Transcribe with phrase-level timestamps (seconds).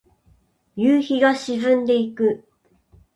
[0.75, 2.43] 夕日が沈んでいく。